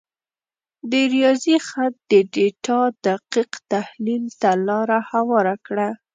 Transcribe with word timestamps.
د 0.89 0.91
ریاضي 1.13 1.57
خط 1.67 1.95
د 2.11 2.13
ډیټا 2.33 2.81
دقیق 3.05 3.51
تحلیل 3.71 4.25
ته 4.41 4.49
لار 4.67 4.89
هواره 5.11 5.55
کړه. 5.65 5.87